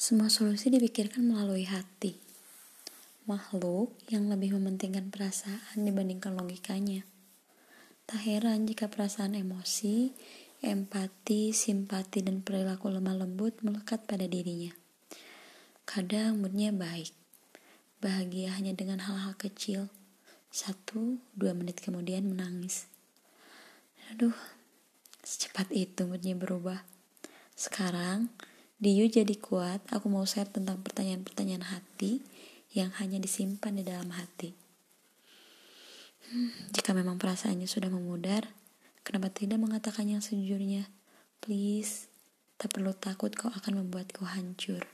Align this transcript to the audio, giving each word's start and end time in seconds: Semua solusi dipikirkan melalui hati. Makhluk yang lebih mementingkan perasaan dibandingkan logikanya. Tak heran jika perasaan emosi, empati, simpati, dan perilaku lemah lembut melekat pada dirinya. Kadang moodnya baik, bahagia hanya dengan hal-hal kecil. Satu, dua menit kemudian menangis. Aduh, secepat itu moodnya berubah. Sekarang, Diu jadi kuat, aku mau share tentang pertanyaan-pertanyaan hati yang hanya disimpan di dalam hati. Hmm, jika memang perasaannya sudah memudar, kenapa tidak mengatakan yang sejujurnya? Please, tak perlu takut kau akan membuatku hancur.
Semua 0.00 0.32
solusi 0.32 0.72
dipikirkan 0.72 1.28
melalui 1.28 1.68
hati. 1.68 2.16
Makhluk 3.28 3.92
yang 4.08 4.32
lebih 4.32 4.56
mementingkan 4.56 5.12
perasaan 5.12 5.76
dibandingkan 5.76 6.40
logikanya. 6.40 7.04
Tak 8.08 8.24
heran 8.24 8.64
jika 8.64 8.88
perasaan 8.88 9.36
emosi, 9.36 10.16
empati, 10.64 11.52
simpati, 11.52 12.24
dan 12.24 12.40
perilaku 12.40 12.88
lemah 12.88 13.12
lembut 13.12 13.60
melekat 13.60 14.08
pada 14.08 14.24
dirinya. 14.24 14.72
Kadang 15.84 16.40
moodnya 16.40 16.72
baik, 16.72 17.12
bahagia 18.00 18.56
hanya 18.56 18.72
dengan 18.72 19.04
hal-hal 19.04 19.36
kecil. 19.36 19.92
Satu, 20.48 21.20
dua 21.36 21.52
menit 21.52 21.76
kemudian 21.76 22.24
menangis. 22.24 22.88
Aduh, 24.08 24.32
secepat 25.20 25.68
itu 25.76 26.08
moodnya 26.08 26.32
berubah. 26.40 26.88
Sekarang, 27.52 28.32
Diu 28.80 29.04
jadi 29.12 29.36
kuat, 29.36 29.84
aku 29.92 30.08
mau 30.08 30.24
share 30.24 30.48
tentang 30.48 30.80
pertanyaan-pertanyaan 30.80 31.68
hati 31.68 32.24
yang 32.72 32.88
hanya 32.96 33.20
disimpan 33.20 33.76
di 33.76 33.84
dalam 33.84 34.08
hati. 34.08 34.56
Hmm, 36.32 36.48
jika 36.72 36.96
memang 36.96 37.20
perasaannya 37.20 37.68
sudah 37.68 37.92
memudar, 37.92 38.48
kenapa 39.04 39.28
tidak 39.28 39.60
mengatakan 39.60 40.08
yang 40.08 40.24
sejujurnya? 40.24 40.88
Please, 41.44 42.08
tak 42.56 42.72
perlu 42.72 42.96
takut 42.96 43.28
kau 43.36 43.52
akan 43.52 43.84
membuatku 43.84 44.24
hancur. 44.24 44.88